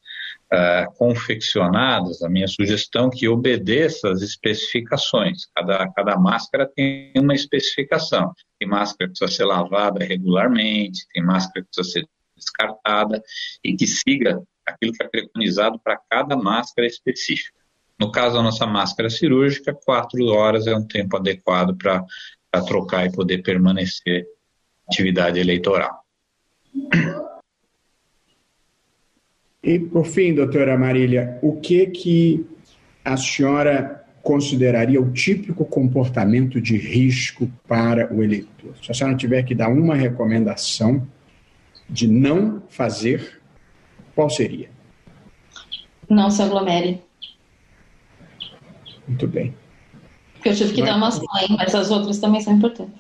uh, 0.52 0.94
confeccionadas, 0.96 2.22
a 2.22 2.30
minha 2.30 2.48
sugestão 2.48 3.08
é 3.08 3.18
que 3.18 3.28
obedeça 3.28 4.10
às 4.10 4.22
especificações. 4.22 5.46
Cada, 5.56 5.92
cada 5.92 6.18
máscara 6.18 6.70
tem 6.76 7.12
uma 7.18 7.34
especificação. 7.34 8.34
Tem 8.60 8.68
máscara 8.68 9.10
que 9.10 9.18
precisa 9.18 9.38
ser 9.38 9.46
lavada 9.46 10.04
regularmente, 10.04 11.06
tem 11.14 11.24
máscara 11.24 11.64
que 11.64 11.70
precisa 11.70 12.00
ser 12.00 12.08
descartada 12.36 13.22
e 13.64 13.76
que 13.76 13.88
siga 13.88 14.42
aquilo 14.66 14.94
que 14.94 15.04
é 15.04 15.08
preconizado 15.08 15.80
para 15.80 16.00
cada 16.10 16.36
máscara 16.36 16.88
específica. 16.88 17.60
No 18.00 18.12
caso 18.12 18.36
da 18.36 18.44
nossa 18.44 18.66
máscara 18.66 19.10
cirúrgica, 19.10 19.74
quatro 19.74 20.26
horas 20.26 20.68
é 20.68 20.76
um 20.76 20.86
tempo 20.86 21.16
adequado 21.18 21.76
para 21.78 22.06
trocar 22.66 23.06
e 23.06 23.12
poder 23.12 23.42
permanecer 23.44 24.26
atividade 24.88 25.40
eleitoral. 25.40 26.04
E, 29.64 29.80
por 29.80 30.06
fim, 30.06 30.34
doutora 30.34 30.78
Marília, 30.78 31.40
o 31.42 31.56
que 31.62 31.86
que 31.88 32.46
a 33.06 33.16
senhora 33.16 34.04
consideraria 34.22 35.02
o 35.02 35.10
típico 35.12 35.64
comportamento 35.64 36.60
de 36.60 36.76
risco 36.76 37.50
para 37.66 38.14
o 38.14 38.22
eleitor? 38.22 38.76
Se 38.84 38.92
a 38.92 38.94
senhora 38.94 39.16
tiver 39.16 39.42
que 39.44 39.56
dar 39.56 39.70
uma 39.70 39.96
recomendação 39.96 41.08
de 41.90 42.10
não 42.10 42.62
fazer, 42.70 43.42
qual 44.14 44.30
seria? 44.30 44.70
Não 46.10 46.30
se 46.30 46.42
aglomere. 46.42 47.02
Muito 49.08 49.28
bem. 49.30 49.54
Porque 50.34 50.50
eu 50.50 50.56
tive 50.56 50.74
que 50.74 50.82
dar 50.82 50.98
uma 50.98 51.10
só, 51.10 51.24
mas 51.58 51.74
as 51.74 51.90
outras 51.90 52.18
também 52.20 52.42
são 52.42 52.54
importantes. 52.54 52.96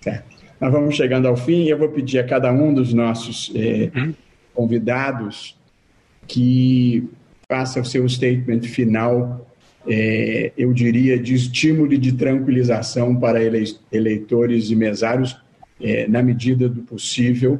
Certo. 0.00 0.36
Nós 0.60 0.72
vamos 0.72 0.96
chegando 0.96 1.28
ao 1.28 1.36
fim 1.36 1.62
e 1.62 1.70
eu 1.70 1.78
vou 1.78 1.88
pedir 1.88 2.18
a 2.18 2.26
cada 2.26 2.52
um 2.52 2.74
dos 2.74 2.92
nossos 2.92 3.52
eh, 3.54 3.92
convidados 4.52 5.57
que 6.28 7.08
faça 7.50 7.80
o 7.80 7.84
seu 7.84 8.06
statement 8.06 8.60
final, 8.60 9.50
eh, 9.88 10.52
eu 10.56 10.72
diria, 10.74 11.18
de 11.18 11.34
estímulo 11.34 11.94
e 11.94 11.98
de 11.98 12.12
tranquilização 12.12 13.16
para 13.16 13.40
eleitores 13.90 14.70
e 14.70 14.76
mesários, 14.76 15.34
eh, 15.80 16.06
na 16.06 16.22
medida 16.22 16.68
do 16.68 16.82
possível, 16.82 17.58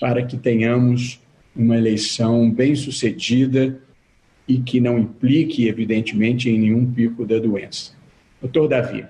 para 0.00 0.24
que 0.24 0.36
tenhamos 0.36 1.20
uma 1.54 1.76
eleição 1.76 2.50
bem 2.50 2.74
sucedida 2.74 3.78
e 4.48 4.58
que 4.58 4.80
não 4.80 4.98
implique, 4.98 5.68
evidentemente, 5.68 6.50
em 6.50 6.58
nenhum 6.58 6.90
pico 6.92 7.24
da 7.24 7.38
doença. 7.38 7.92
Doutor 8.40 8.66
Davi, 8.66 9.04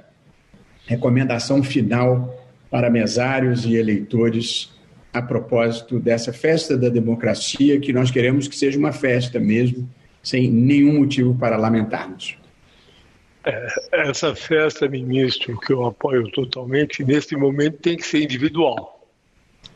recomendação 0.86 1.62
final 1.62 2.36
para 2.70 2.90
mesários 2.90 3.64
e 3.64 3.74
eleitores 3.74 4.70
a 5.12 5.20
propósito 5.20 5.98
dessa 5.98 6.32
festa 6.32 6.76
da 6.76 6.88
democracia, 6.88 7.80
que 7.80 7.92
nós 7.92 8.10
queremos 8.10 8.46
que 8.46 8.56
seja 8.56 8.78
uma 8.78 8.92
festa 8.92 9.40
mesmo, 9.40 9.88
sem 10.22 10.50
nenhum 10.50 11.00
motivo 11.00 11.34
para 11.34 11.56
lamentarmos. 11.56 12.36
É, 13.44 13.66
essa 13.92 14.34
festa, 14.34 14.88
ministro, 14.88 15.58
que 15.58 15.72
eu 15.72 15.84
apoio 15.84 16.30
totalmente, 16.30 17.02
neste 17.04 17.34
momento 17.34 17.78
tem 17.78 17.96
que 17.96 18.06
ser 18.06 18.22
individual, 18.22 19.06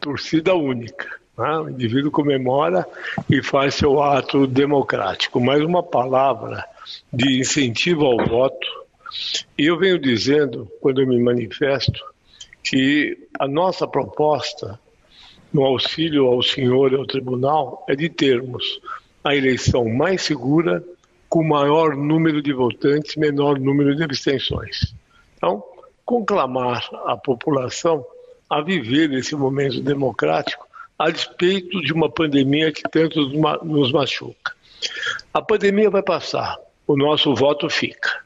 torcida 0.00 0.55
única. 0.55 1.09
Né? 1.37 1.59
O 1.59 1.69
indivíduo 1.71 2.11
comemora 2.11 2.87
e 3.29 3.43
faz 3.43 3.75
seu 3.75 4.03
ato 4.03 4.47
democrático. 4.47 5.41
Mais 5.41 5.62
uma 5.62 5.83
palavra 5.83 6.64
de 7.12 7.41
incentivo 7.41 8.05
ao 8.05 8.25
voto. 8.26 8.67
E 9.57 9.67
eu 9.67 9.79
venho 9.79 9.99
dizendo, 9.99 10.71
quando 10.81 11.00
eu 11.00 11.07
me 11.07 11.19
manifesto, 11.19 12.05
que 12.62 13.29
a 13.38 13.49
nossa 13.49 13.87
proposta 13.87 14.79
no 15.55 15.65
auxílio 15.65 16.27
ao 16.27 16.43
senhor 16.43 16.93
e 16.93 16.97
ao 16.97 17.07
tribunal 17.07 17.87
é 17.89 17.95
de 17.95 18.09
termos 18.09 18.81
a 19.23 19.35
eleição 19.37 19.89
mais 19.89 20.23
segura, 20.23 20.85
com 21.29 21.45
maior 21.45 21.97
número 21.97 22.43
de 22.43 22.53
votantes, 22.53 23.17
menor 23.17 23.59
número 23.59 23.95
de 23.95 24.03
abstenções. 24.03 24.95
Então, 25.37 25.65
conclamar 26.05 26.87
a 27.07 27.17
população 27.17 28.05
a 28.51 28.61
viver 28.61 29.13
esse 29.13 29.35
momento 29.35 29.81
democrático 29.81 30.67
a 30.99 31.11
despeito 31.11 31.81
de 31.81 31.93
uma 31.93 32.11
pandemia 32.11 32.73
que 32.73 32.83
tanto 32.83 33.29
nos 33.65 33.93
machuca. 33.93 34.53
A 35.33 35.41
pandemia 35.41 35.89
vai 35.89 36.03
passar, 36.03 36.59
o 36.87 36.97
nosso 36.97 37.35
voto 37.35 37.71
fica. 37.71 38.23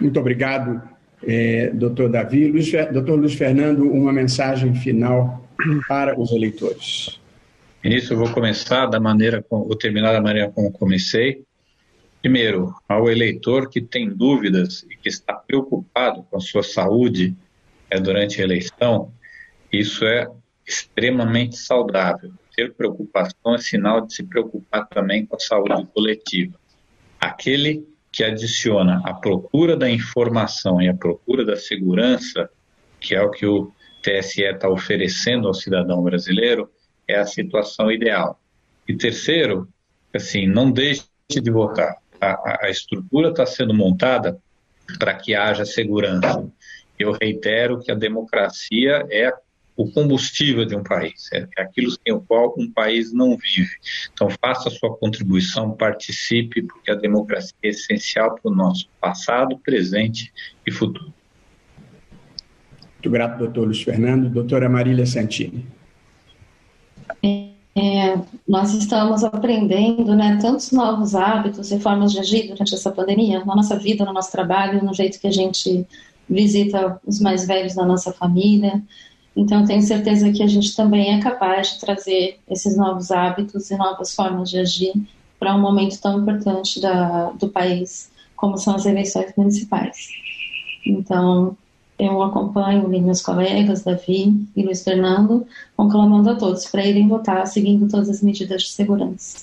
Muito 0.00 0.18
obrigado, 0.18 0.80
eh, 1.26 1.70
doutor 1.74 2.10
Davi. 2.10 2.50
Luiz, 2.50 2.70
doutor 2.92 3.18
Luiz 3.18 3.34
Fernando, 3.34 3.90
uma 3.90 4.12
mensagem 4.12 4.74
final 4.74 5.46
para 5.88 6.18
os 6.18 6.32
eleitores. 6.32 7.20
Ministro, 7.82 8.14
eu 8.14 8.18
vou 8.18 8.30
começar 8.32 8.86
da 8.86 9.00
maneira, 9.00 9.44
vou 9.48 9.76
terminar 9.76 10.12
da 10.12 10.20
maneira 10.20 10.50
como 10.50 10.70
comecei. 10.70 11.42
Primeiro, 12.20 12.74
ao 12.86 13.10
eleitor 13.10 13.70
que 13.70 13.80
tem 13.80 14.08
dúvidas 14.08 14.84
e 14.90 14.96
que 14.96 15.08
está 15.08 15.32
preocupado 15.32 16.22
com 16.24 16.36
a 16.36 16.40
sua 16.40 16.62
saúde 16.62 17.34
é, 17.90 17.98
durante 17.98 18.40
a 18.40 18.44
eleição, 18.44 19.12
isso 19.72 20.04
é 20.04 20.28
extremamente 20.66 21.56
saudável. 21.56 22.30
Ter 22.54 22.74
preocupação 22.74 23.54
é 23.54 23.58
sinal 23.58 24.06
de 24.06 24.14
se 24.14 24.22
preocupar 24.22 24.86
também 24.88 25.24
com 25.24 25.36
a 25.36 25.40
saúde 25.40 25.86
coletiva. 25.94 26.60
Aquele 27.18 27.86
que 28.12 28.24
adiciona 28.24 29.00
a 29.04 29.14
procura 29.14 29.76
da 29.76 29.88
informação 29.88 30.80
e 30.82 30.88
a 30.88 30.94
procura 30.94 31.44
da 31.44 31.56
segurança, 31.56 32.50
que 33.00 33.14
é 33.14 33.22
o 33.22 33.30
que 33.30 33.46
o 33.46 33.72
TSE 34.02 34.42
está 34.42 34.68
oferecendo 34.68 35.46
ao 35.46 35.54
cidadão 35.54 36.02
brasileiro, 36.02 36.70
é 37.06 37.16
a 37.16 37.26
situação 37.26 37.90
ideal. 37.90 38.40
E 38.86 38.96
terceiro, 38.96 39.68
assim, 40.14 40.46
não 40.46 40.70
deixe 40.70 41.04
de 41.28 41.50
votar. 41.50 41.96
A, 42.20 42.66
a 42.66 42.70
estrutura 42.70 43.30
está 43.30 43.46
sendo 43.46 43.72
montada 43.72 44.38
para 44.98 45.14
que 45.14 45.34
haja 45.34 45.64
segurança. 45.64 46.46
Eu 46.98 47.12
reitero 47.12 47.80
que 47.80 47.90
a 47.90 47.94
democracia 47.94 49.06
é 49.10 49.32
o 49.80 49.90
combustível 49.90 50.66
de 50.66 50.76
um 50.76 50.82
país, 50.82 51.30
é 51.32 51.46
aquilo 51.56 51.90
sem 51.90 52.12
o 52.12 52.20
qual 52.20 52.54
um 52.58 52.70
país 52.70 53.14
não 53.14 53.34
vive. 53.34 53.70
Então, 54.12 54.28
faça 54.28 54.68
a 54.68 54.70
sua 54.70 54.94
contribuição, 54.94 55.70
participe, 55.70 56.60
porque 56.60 56.90
a 56.90 56.94
democracia 56.94 57.54
é 57.62 57.68
essencial 57.68 58.34
para 58.34 58.52
o 58.52 58.54
nosso 58.54 58.90
passado, 59.00 59.56
presente 59.56 60.30
e 60.66 60.70
futuro. 60.70 61.10
Muito 62.92 63.10
grato, 63.10 63.38
doutor 63.38 63.64
Luiz 63.64 63.80
Fernando. 63.80 64.28
Doutora 64.28 64.68
Marília 64.68 65.06
Santini. 65.06 65.66
É, 67.24 68.18
nós 68.46 68.74
estamos 68.74 69.24
aprendendo 69.24 70.14
né, 70.14 70.38
tantos 70.42 70.72
novos 70.72 71.14
hábitos 71.14 71.72
e 71.72 71.80
formas 71.80 72.12
de 72.12 72.18
agir 72.18 72.48
durante 72.48 72.74
essa 72.74 72.90
pandemia, 72.90 73.42
na 73.46 73.56
nossa 73.56 73.78
vida, 73.78 74.04
no 74.04 74.12
nosso 74.12 74.30
trabalho, 74.30 74.84
no 74.84 74.92
jeito 74.92 75.18
que 75.18 75.26
a 75.26 75.32
gente 75.32 75.86
visita 76.28 77.00
os 77.06 77.18
mais 77.18 77.46
velhos 77.46 77.74
da 77.74 77.86
nossa 77.86 78.12
família. 78.12 78.82
Então, 79.40 79.64
tenho 79.64 79.80
certeza 79.80 80.30
que 80.30 80.42
a 80.42 80.46
gente 80.46 80.76
também 80.76 81.14
é 81.14 81.18
capaz 81.18 81.72
de 81.72 81.80
trazer 81.80 82.38
esses 82.46 82.76
novos 82.76 83.10
hábitos 83.10 83.70
e 83.70 83.76
novas 83.76 84.14
formas 84.14 84.50
de 84.50 84.58
agir 84.58 84.92
para 85.38 85.56
um 85.56 85.58
momento 85.58 85.98
tão 85.98 86.20
importante 86.20 86.78
da, 86.78 87.30
do 87.30 87.48
país 87.48 88.10
como 88.36 88.58
são 88.58 88.74
as 88.74 88.84
eleições 88.84 89.32
municipais. 89.34 90.08
Então, 90.84 91.56
eu 91.98 92.22
acompanho 92.22 92.86
meus 92.86 93.22
colegas, 93.22 93.82
Davi 93.82 94.46
e 94.54 94.62
Luiz 94.62 94.84
Fernando, 94.84 95.46
conclamando 95.74 96.28
a 96.28 96.34
todos 96.34 96.66
para 96.66 96.84
irem 96.84 97.08
votar 97.08 97.46
seguindo 97.46 97.88
todas 97.88 98.10
as 98.10 98.22
medidas 98.22 98.64
de 98.64 98.68
segurança. 98.68 99.38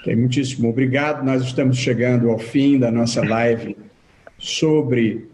Okay, 0.00 0.16
muitíssimo 0.16 0.68
obrigado. 0.68 1.24
Nós 1.24 1.44
estamos 1.44 1.76
chegando 1.76 2.30
ao 2.30 2.38
fim 2.38 2.80
da 2.80 2.90
nossa 2.90 3.24
live 3.24 3.76
sobre 4.40 5.30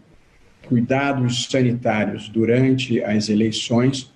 cuidados 0.69 1.47
sanitários 1.49 2.29
durante 2.29 3.03
as 3.03 3.27
eleições, 3.27 4.13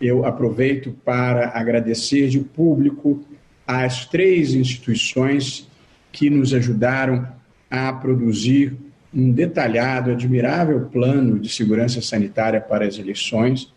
eu 0.00 0.24
aproveito 0.24 0.96
para 1.04 1.50
agradecer 1.50 2.28
de 2.28 2.40
público 2.40 3.22
às 3.66 4.06
três 4.06 4.54
instituições 4.54 5.68
que 6.10 6.30
nos 6.30 6.54
ajudaram 6.54 7.28
a 7.70 7.92
produzir 7.92 8.74
um 9.14 9.30
detalhado, 9.30 10.12
admirável 10.12 10.86
plano 10.86 11.38
de 11.38 11.50
segurança 11.50 12.00
sanitária 12.00 12.60
para 12.60 12.86
as 12.86 12.98
eleições. 12.98 13.70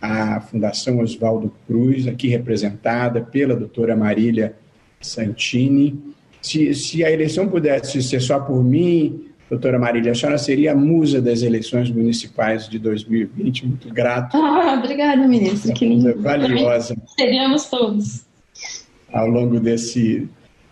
A 0.00 0.40
Fundação 0.40 1.00
Oswaldo 1.00 1.52
Cruz, 1.66 2.06
aqui 2.06 2.28
representada 2.28 3.20
pela 3.20 3.54
doutora 3.54 3.94
Marília 3.94 4.56
Santini. 4.98 6.00
Se, 6.40 6.74
se 6.74 7.04
a 7.04 7.10
eleição 7.10 7.48
pudesse 7.48 8.02
ser 8.02 8.20
só 8.20 8.40
por 8.40 8.64
mim, 8.64 9.29
Doutora 9.50 9.80
Marília, 9.80 10.12
a 10.12 10.14
senhora 10.14 10.38
seria 10.38 10.70
a 10.70 10.76
musa 10.76 11.20
das 11.20 11.42
eleições 11.42 11.90
municipais 11.90 12.68
de 12.68 12.78
2020. 12.78 13.66
Muito 13.66 13.92
grato. 13.92 14.36
Ah, 14.36 14.76
obrigada, 14.78 15.26
ministro. 15.26 15.74
Que 15.74 15.86
lindo. 15.86 16.22
Valiosa. 16.22 16.96
Seríamos 17.18 17.68
todos. 17.68 18.24
Ao 19.12 19.26
longo 19.26 19.58
desse, 19.58 20.28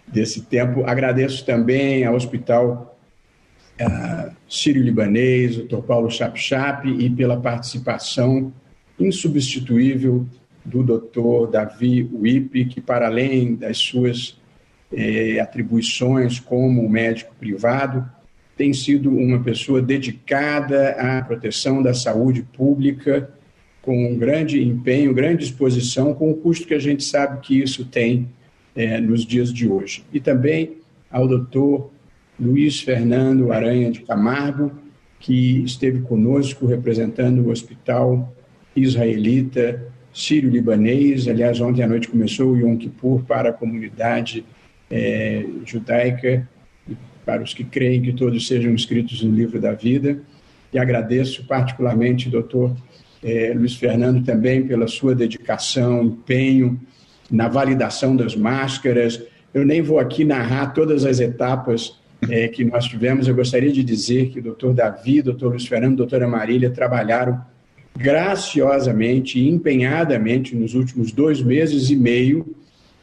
desse 0.07 0.43
tempo. 0.43 0.85
Agradeço 0.87 1.45
também 1.45 2.05
ao 2.05 2.14
Hospital 2.14 2.97
uh, 3.81 4.31
Sírio-Libanês, 4.49 5.57
Dr. 5.57 5.79
Paulo 5.79 6.09
Chap-Chap, 6.09 6.88
e 6.88 7.11
pela 7.11 7.37
participação 7.37 8.53
insubstituível 8.97 10.25
do 10.64 10.85
Dr. 10.85 11.51
Davi 11.51 12.09
Wipe, 12.12 12.67
que, 12.67 12.81
para 12.81 13.09
além 13.09 13.57
das 13.57 13.79
suas 13.79 14.38
eh, 14.93 15.41
atribuições 15.41 16.38
como 16.38 16.88
médico 16.88 17.35
privado, 17.38 18.09
tem 18.59 18.73
sido 18.73 19.09
uma 19.09 19.38
pessoa 19.38 19.81
dedicada 19.81 20.90
à 20.90 21.23
proteção 21.23 21.81
da 21.81 21.94
saúde 21.94 22.42
pública, 22.42 23.31
com 23.81 24.11
um 24.11 24.18
grande 24.18 24.61
empenho, 24.61 25.14
grande 25.14 25.44
disposição, 25.44 26.12
com 26.12 26.33
o 26.33 26.37
custo 26.37 26.66
que 26.66 26.75
a 26.75 26.79
gente 26.79 27.05
sabe 27.05 27.40
que 27.40 27.62
isso 27.62 27.85
tem 27.85 28.29
é, 28.75 29.01
nos 29.01 29.25
dias 29.25 29.53
de 29.53 29.68
hoje. 29.68 30.05
E 30.12 30.18
também 30.18 30.79
ao 31.09 31.29
doutor 31.29 31.90
Luiz 32.38 32.81
Fernando 32.81 33.53
Aranha 33.53 33.92
de 33.92 34.01
Camargo, 34.01 34.73
que 35.21 35.62
esteve 35.64 36.01
conosco 36.01 36.66
representando 36.66 37.47
o 37.47 37.51
Hospital 37.51 38.35
Israelita 38.75 39.87
Sírio-Libanês. 40.12 41.29
Aliás, 41.29 41.61
ontem 41.61 41.83
à 41.83 41.87
noite 41.87 42.09
começou 42.09 42.53
o 42.53 42.57
Yom 42.57 42.77
Kippur 42.77 43.23
para 43.23 43.51
a 43.51 43.53
comunidade 43.53 44.44
é, 44.90 45.44
judaica 45.64 46.49
para 47.29 47.43
os 47.43 47.53
que 47.53 47.62
creem 47.62 48.01
que 48.01 48.14
todos 48.14 48.47
sejam 48.47 48.73
inscritos 48.73 49.23
no 49.23 49.31
livro 49.31 49.61
da 49.61 49.75
vida. 49.75 50.19
E 50.73 50.79
agradeço 50.79 51.45
particularmente, 51.45 52.31
doutor 52.31 52.75
é, 53.23 53.53
Luiz 53.55 53.77
Fernando, 53.77 54.25
também 54.25 54.67
pela 54.67 54.88
sua 54.88 55.14
dedicação, 55.14 56.05
empenho 56.05 56.81
na 57.31 57.47
validação 57.47 58.17
das 58.17 58.35
máscaras. 58.35 59.23
Eu 59.53 59.67
nem 59.67 59.83
vou 59.83 59.99
aqui 59.99 60.25
narrar 60.25 60.69
todas 60.69 61.05
as 61.05 61.21
etapas 61.21 61.99
é, 62.31 62.49
que 62.49 62.64
nós 62.64 62.87
tivemos. 62.87 63.29
Eu 63.29 63.35
gostaria 63.35 63.71
de 63.71 63.85
dizer 63.85 64.31
que 64.31 64.38
o 64.38 64.43
doutor 64.43 64.73
Davi, 64.73 65.21
doutor 65.21 65.51
Luiz 65.51 65.67
Fernando, 65.67 65.99
doutora 65.99 66.27
Marília 66.27 66.71
trabalharam 66.71 67.45
graciosamente 67.95 69.38
e 69.38 69.51
empenhadamente 69.51 70.57
nos 70.57 70.75
últimos 70.75 71.12
dois 71.12 71.43
meses 71.43 71.91
e 71.91 71.97
meio, 71.97 72.57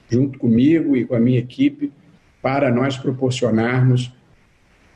junto 0.09 0.39
comigo 0.39 0.97
e 0.97 1.05
com 1.05 1.13
a 1.13 1.19
minha 1.19 1.37
equipe, 1.37 1.91
para 2.45 2.69
nós 2.69 2.95
proporcionarmos 2.95 4.13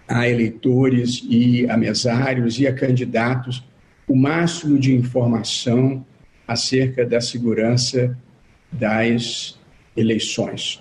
a 0.08 0.30
eleitores 0.30 1.26
e 1.28 1.68
a 1.68 1.76
mesários 1.76 2.60
e 2.60 2.68
a 2.68 2.74
candidatos 2.76 3.68
o 4.08 4.16
máximo 4.16 4.78
de 4.78 4.94
informação 4.94 6.06
acerca 6.48 7.04
da 7.04 7.20
segurança 7.20 8.16
das 8.72 9.60
eleições. 9.98 10.80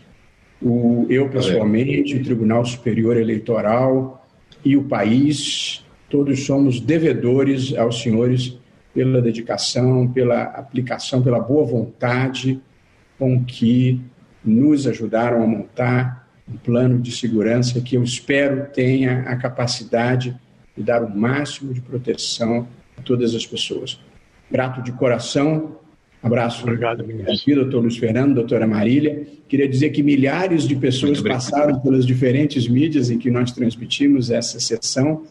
O, 0.61 1.07
eu, 1.09 1.31
pessoalmente, 1.31 2.17
o 2.17 2.23
Tribunal 2.23 2.67
Superior 2.67 3.17
Eleitoral 3.17 4.29
e 4.63 4.77
o 4.77 4.85
país, 4.85 5.83
todos 6.11 6.45
somos 6.45 6.81
devedores 6.81 7.75
aos 7.79 8.03
senhores 8.03 8.59
pela 8.93 9.23
dedicação, 9.23 10.07
pela 10.07 10.43
aplicação, 10.43 11.23
pela 11.23 11.41
boa 11.41 11.65
vontade 11.65 12.61
com 13.19 13.43
que 13.43 14.03
nos 14.45 14.87
ajudaram 14.87 15.43
a 15.43 15.47
montar 15.47 16.28
um 16.53 16.57
plano 16.57 16.99
de 16.99 17.13
segurança 17.13 17.81
que 17.81 17.97
eu 17.97 18.03
espero 18.03 18.67
tenha 18.73 19.21
a 19.23 19.37
capacidade 19.37 20.37
de 20.77 20.83
dar 20.83 21.03
o 21.03 21.15
máximo 21.15 21.75
de 21.75 21.81
proteção 21.81 22.67
a 22.97 23.03
todas 23.03 23.35
as 23.35 23.47
pessoas. 23.47 24.01
Grato 24.51 24.83
de 24.83 24.93
coração 24.93 25.79
Abraço. 26.23 26.63
Obrigado, 26.65 27.07
ministro. 27.07 27.55
Doutor 27.55 27.81
Luiz 27.81 27.97
Fernando, 27.97 28.35
doutora 28.35 28.67
Marília. 28.67 29.27
Queria 29.49 29.69
dizer 29.69 29.91
que 29.91 30.03
milhares 30.03 30.67
de 30.67 30.75
pessoas 30.75 31.21
passaram 31.21 31.79
pelas 31.81 32.05
diferentes 32.05 32.67
mídias 32.67 33.11
em 33.11 33.19
que 33.19 33.31
nós 33.31 33.53
transmitimos 33.53 34.31
essa 34.31 34.59
sessão. 34.59 35.25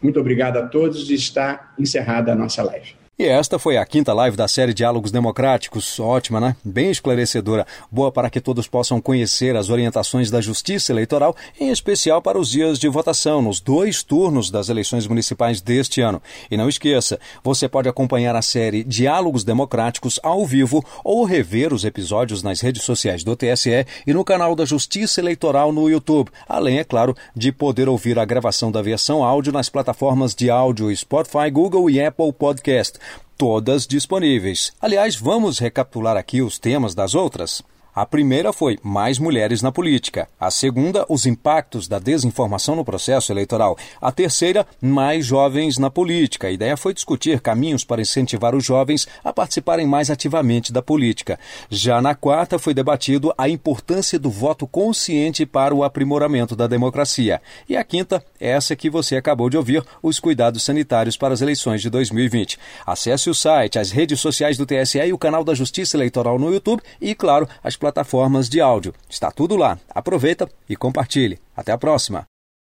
Muito 0.00 0.20
obrigado 0.20 0.58
a 0.58 0.66
todos 0.66 1.10
e 1.10 1.14
está 1.14 1.72
encerrada 1.78 2.32
a 2.32 2.36
nossa 2.36 2.62
live. 2.62 3.05
E 3.18 3.24
esta 3.24 3.58
foi 3.58 3.78
a 3.78 3.86
quinta 3.86 4.12
live 4.12 4.36
da 4.36 4.46
série 4.46 4.74
Diálogos 4.74 5.10
Democráticos. 5.10 5.98
Ótima, 5.98 6.38
né? 6.38 6.54
Bem 6.62 6.90
esclarecedora. 6.90 7.66
Boa 7.90 8.12
para 8.12 8.28
que 8.28 8.42
todos 8.42 8.68
possam 8.68 9.00
conhecer 9.00 9.56
as 9.56 9.70
orientações 9.70 10.30
da 10.30 10.38
Justiça 10.38 10.92
Eleitoral, 10.92 11.34
em 11.58 11.70
especial 11.70 12.20
para 12.20 12.38
os 12.38 12.50
dias 12.50 12.78
de 12.78 12.86
votação, 12.88 13.40
nos 13.40 13.58
dois 13.58 14.02
turnos 14.02 14.50
das 14.50 14.68
eleições 14.68 15.06
municipais 15.06 15.62
deste 15.62 16.02
ano. 16.02 16.20
E 16.50 16.58
não 16.58 16.68
esqueça, 16.68 17.18
você 17.42 17.66
pode 17.66 17.88
acompanhar 17.88 18.36
a 18.36 18.42
série 18.42 18.84
Diálogos 18.84 19.44
Democráticos 19.44 20.20
ao 20.22 20.44
vivo 20.44 20.84
ou 21.02 21.24
rever 21.24 21.72
os 21.72 21.86
episódios 21.86 22.42
nas 22.42 22.60
redes 22.60 22.82
sociais 22.82 23.24
do 23.24 23.34
TSE 23.34 23.86
e 24.06 24.12
no 24.12 24.26
canal 24.26 24.54
da 24.54 24.66
Justiça 24.66 25.22
Eleitoral 25.22 25.72
no 25.72 25.88
YouTube. 25.88 26.30
Além, 26.46 26.80
é 26.80 26.84
claro, 26.84 27.16
de 27.34 27.50
poder 27.50 27.88
ouvir 27.88 28.18
a 28.18 28.26
gravação 28.26 28.70
da 28.70 28.82
versão 28.82 29.24
áudio 29.24 29.54
nas 29.54 29.70
plataformas 29.70 30.34
de 30.34 30.50
áudio 30.50 30.94
Spotify, 30.94 31.50
Google 31.50 31.88
e 31.88 31.98
Apple 31.98 32.30
Podcast 32.30 33.05
todas 33.36 33.86
disponíveis. 33.86 34.72
Aliás, 34.80 35.16
vamos 35.16 35.58
recapitular 35.58 36.16
aqui 36.16 36.42
os 36.42 36.58
temas 36.58 36.94
das 36.94 37.14
outras? 37.14 37.62
A 37.96 38.04
primeira 38.04 38.52
foi 38.52 38.78
mais 38.82 39.18
mulheres 39.18 39.62
na 39.62 39.72
política. 39.72 40.28
A 40.38 40.50
segunda, 40.50 41.06
os 41.08 41.24
impactos 41.24 41.88
da 41.88 41.98
desinformação 41.98 42.76
no 42.76 42.84
processo 42.84 43.32
eleitoral. 43.32 43.74
A 43.98 44.12
terceira, 44.12 44.66
mais 44.82 45.24
jovens 45.24 45.78
na 45.78 45.88
política. 45.88 46.48
A 46.48 46.50
ideia 46.50 46.76
foi 46.76 46.92
discutir 46.92 47.40
caminhos 47.40 47.84
para 47.84 48.02
incentivar 48.02 48.54
os 48.54 48.62
jovens 48.62 49.08
a 49.24 49.32
participarem 49.32 49.86
mais 49.86 50.10
ativamente 50.10 50.74
da 50.74 50.82
política. 50.82 51.40
Já 51.70 52.02
na 52.02 52.14
quarta, 52.14 52.58
foi 52.58 52.74
debatido 52.74 53.32
a 53.38 53.48
importância 53.48 54.18
do 54.18 54.28
voto 54.28 54.66
consciente 54.66 55.46
para 55.46 55.74
o 55.74 55.82
aprimoramento 55.82 56.54
da 56.54 56.66
democracia. 56.66 57.40
E 57.66 57.78
a 57.78 57.82
quinta, 57.82 58.22
essa 58.38 58.76
que 58.76 58.90
você 58.90 59.16
acabou 59.16 59.48
de 59.48 59.56
ouvir, 59.56 59.82
os 60.02 60.20
cuidados 60.20 60.62
sanitários 60.62 61.16
para 61.16 61.32
as 61.32 61.40
eleições 61.40 61.80
de 61.80 61.88
2020. 61.88 62.58
Acesse 62.84 63.30
o 63.30 63.34
site, 63.34 63.78
as 63.78 63.90
redes 63.90 64.20
sociais 64.20 64.58
do 64.58 64.66
TSE 64.66 64.98
e 64.98 65.14
o 65.14 65.18
canal 65.18 65.42
da 65.42 65.54
Justiça 65.54 65.96
Eleitoral 65.96 66.38
no 66.38 66.52
YouTube 66.52 66.82
e, 67.00 67.14
claro, 67.14 67.48
as 67.64 67.74
plataformas 67.86 68.48
de 68.48 68.60
áudio. 68.60 68.92
Está 69.08 69.30
tudo 69.30 69.56
lá. 69.56 69.78
Aproveita 69.88 70.48
e 70.68 70.74
compartilhe. 70.74 71.38
Até 71.56 71.70
a 71.70 71.78
próxima. 71.78 72.26